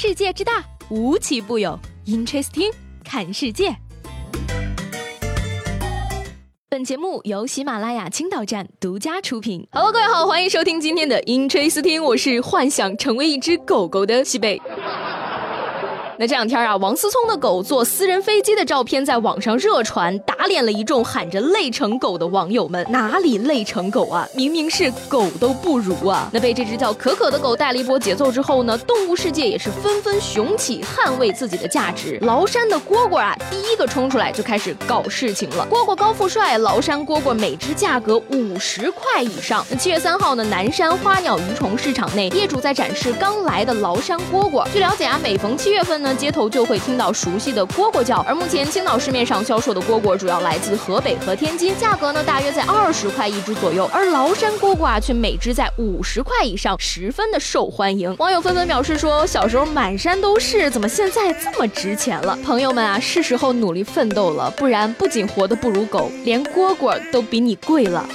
[0.00, 1.76] 世界之大，无奇不有。
[2.06, 3.74] Interesting，看世界。
[6.68, 9.66] 本节目由喜马拉雅青岛站独家出品。
[9.72, 14.62] Hello，各位好，欢迎收听今天的 Interesting，我是幻想成为一只狗狗的西贝。
[16.20, 22.84] 那这两天啊，王思聪的狗坐私人飞机的照片在网上热传，打脸了一众喊着“累成狗”的网友们。
[22.90, 24.28] 哪里累成狗啊？
[24.34, 26.28] 明明是狗都不如啊！
[26.32, 32.18] 那被这只叫可可的狗带了一波节奏之后呢，动物世界也是纷纷雄起，捍卫自己的价值。
[32.22, 35.64] 崂山的蝈蝈啊，第一个冲出来就开始搞事情了。
[35.70, 39.64] 蝈蝈高富帅，崂山蝈蝈每只价格五十块以上。
[39.70, 44.66] 那七月三号呢，南山花鸟鱼虫市场内，业主在展示刚来的崂山蝈蝈。
[44.72, 46.07] 据了解啊，每逢七月份呢。
[46.16, 58.14] 街头就会听到熟悉的蝈蝈叫，而目前青岛市面上销售的蝈蝈主要来自河北和天津，价格呢大约在二十块一只左右，而崂山蝈蝈啊却每只在五十块以上，十分的受欢迎。
[58.18, 62.38] 网友纷纷表示说，小时候满山都是，怎么现在这么值钱了？
[62.44, 68.08] 朋友们啊，是时候努力奋斗了，不然不仅活得不如狗，连蝈蝈都比你贵了。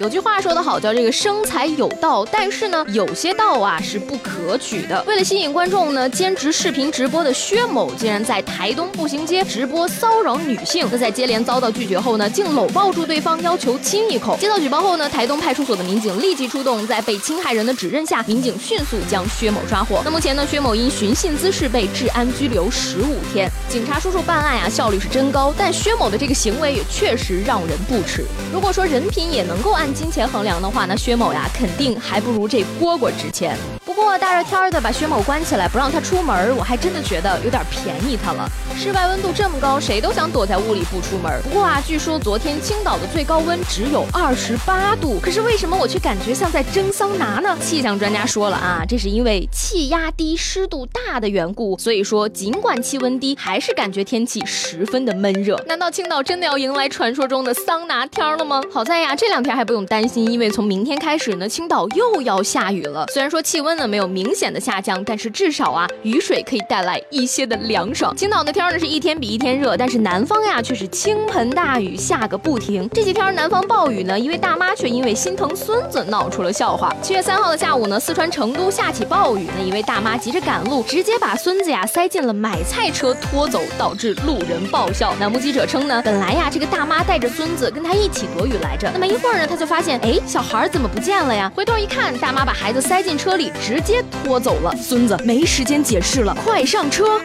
[0.00, 5.02] 有句话说得好，叫这个生财有道，但是呢，有些道啊是不可取的。
[5.08, 10.86] 为了吸引观众呢，兼职视频直播的薛某竟然在台东步行街直播骚扰女性。
[10.92, 14.36] 那在接连遭到拒绝后呢，竟搂抱住对方，要求亲一口。
[14.40, 20.00] 接到举报后呢，台东派出所的民警立即出动，在被侵害人的指认下，民警迅速将薛某抓获。
[20.04, 23.50] 那目前呢，薛某因寻衅滋事被治安拘留十五天。
[23.68, 28.24] 警察叔叔办案啊，效率是真高，但薛某的这个行为也确实让人不齿。
[28.52, 33.56] 如果说人品也能够按金钱衡量的话，那薛某呀，肯定还不如这蝈蝈值钱。
[33.98, 38.48] 不过大热天的把薛某关起来，不让他出门，我还真的觉得有点便宜他了。
[38.76, 41.42] 室外温度这么高，谁都想躲在屋里不出门。
[41.42, 47.58] 不过啊，据说昨天青岛的最高温只有二十八度，可是为什么我却感觉像在蒸桑拿呢？
[47.60, 51.76] 气象专家说了啊，这是因为气压低、湿度大的缘故。
[51.76, 55.60] 所以说，尽管气温低，还是感觉天气十分的闷热。
[55.66, 58.62] 难道青岛真的要迎来传说中的桑拿天了吗？
[58.72, 60.30] 好在呀，这两天还不用担心。
[60.30, 63.04] 因为从明天开始呢，青岛又要下雨了。
[63.12, 68.14] 虽然说气温呢没有明显的下降，但是至少啊，雨水可以带来一些的凉爽。
[68.16, 72.88] 青岛的天呢是一天比一天热，但是南方呀却是倾盆大雨下个不停。
[72.90, 76.94] 这几天南方暴雨呢，一位大妈却因为心疼孙子闹出了笑话。
[77.02, 85.14] 七月三号的下午呢，四川成都下起暴雨，那一位大妈急着赶路，直接把孙子呀塞进了买菜车拖走，导致路人爆笑。
[85.18, 89.98] 那目击者称呢，本来呀这个大妈带着孙子跟他一起躲雨来着，那么一会儿呢，他就发现。
[90.00, 91.50] 哎，小孩怎么不见了呀？
[91.54, 94.74] 回头一看，大妈把孩子塞进车里，直直接拖走了。
[94.76, 97.20] 孙子没时间解释了，快上车！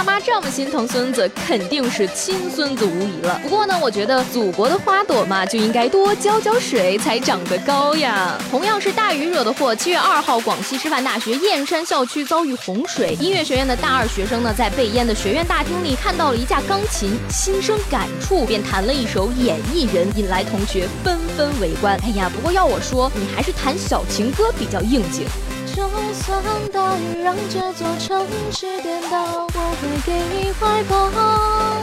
[0.00, 3.38] 大妈这么心疼孙子，肯定是亲孙子无疑了。
[3.42, 8.40] 不过呢，我觉得祖国的花朵嘛，就应该多浇浇水，才长得高呀。
[8.50, 22.00] 同样是大雨惹的祸，七月二号，广西师范大学燕山校区遭遇洪水，音乐学院的大二学生呢，在被淹的学院大厅里看到了一架钢琴，心生感触，便弹了一首《演艺人》，引来同学纷纷围观。
[22.04, 25.26] 哎呀，不过要我说，你还是弹小情歌比较应景。
[26.10, 31.08] 就算大雨让这座城市颠倒，我会给你怀抱。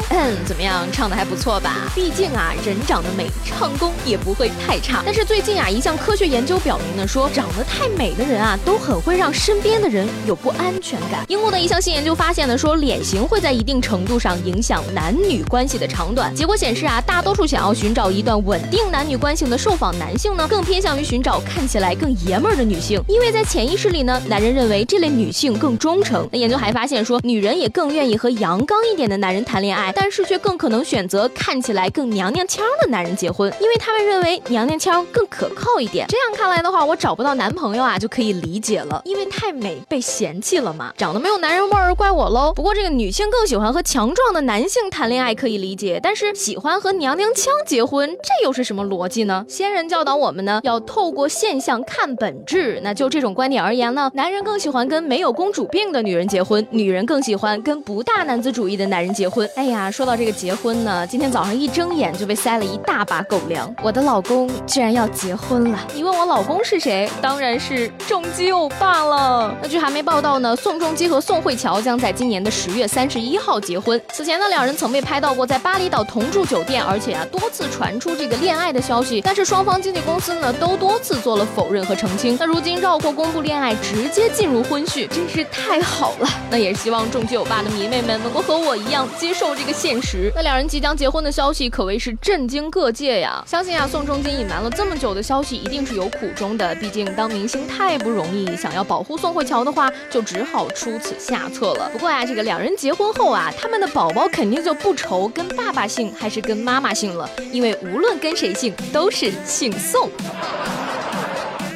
[0.09, 1.91] 嗯，怎么样，唱的还不错吧？
[1.95, 5.01] 毕竟啊，人长得美，唱功也不会太差。
[5.03, 11.25] 但是最近啊，一项科学研究表明呢，说长得太美的人啊，都很会让身边的人有不安全感。
[11.27, 16.33] 英国的一项新研究发现呢，说脸型会在一定程度上影响男女关系的长短。
[16.35, 23.87] 结果显示啊，大多数想要寻找一段稳定男女关系的受访男性呢，更偏向于寻找看起来更爷们儿的女性，因为在潜意识。
[23.87, 26.27] 里呢，男人认为这类女性更忠诚。
[26.29, 36.05] 那研究还发现说，女人也更愿意和阳刚一点的男人谈恋爱，但是却更可能选择看起来更娘娘腔的男人结婚，因为他们认为娘娘腔更可靠一点。
[36.09, 42.53] 这样看来的话，我找不到男朋友啊，就可以理解了，因为太美被嫌弃了嘛，长得没有男人味儿，怪我喽。
[42.53, 49.45] 不过这个女性更喜欢和强壮的男性谈恋爱可以理解，但是喜欢和娘娘腔结婚，这又是什么逻辑呢？
[49.47, 52.79] 先人教导我们呢，要透过现象看本质。
[52.83, 53.77] 那就这种观点而言。
[53.77, 59.47] 言呢，男人更喜欢跟没有公主病的女人结婚，女人更喜欢跟不大男子主义的男人结婚。
[59.55, 63.73] 哎呀，说到这个结婚呢，今天早上一睁眼就被塞了一大把狗粮。
[63.83, 65.79] 我的老公居然要结婚了！
[65.93, 67.09] 你问我老公是谁？
[67.21, 69.53] 当然是重基欧巴了。
[69.61, 74.01] 那据韩媒报道呢，宋仲基和宋慧乔将在今年的十月三十一号结婚。
[74.13, 82.37] 此前呢，两人曾被拍到过在巴厘岛同住酒店，而且啊多次传出这个恋爱的消息，但是双方经纪公司呢都多次做了否认和澄清。
[82.39, 83.75] 那如今绕过公布恋爱。
[83.75, 86.29] 直直接进入婚序，真是太好了。
[86.49, 90.31] 那也是希望众基欧巴的迷妹们能够和我一样接受这个现实。
[90.35, 93.43] 那两人即将结婚的消息可谓是震惊各界呀！
[93.45, 96.73] 相信啊，宋仲基隐瞒了这么久的消息，一定是有苦衷的。
[96.75, 101.89] 毕竟当明星太不容易，想要保护宋慧乔的话，就只好出此下策了。
[101.93, 110.09] 不过啊，这个两人结婚后啊，他们的宝宝肯定就不愁跟爸爸姓还是跟妈妈姓了，因为无论跟谁姓，都是姓宋。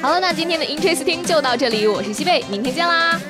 [0.01, 3.21] 好了，那今天的 Interesting 就到这里，我是西贝，明天见啦。